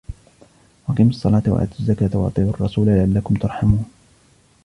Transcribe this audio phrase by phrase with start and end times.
[0.89, 3.85] وَأَقِيمُوا الصَّلَاةَ وَآتُوا الزَّكَاةَ وَأَطِيعُوا الرَّسُولَ لَعَلَّكُمْ تُرْحَمُونَ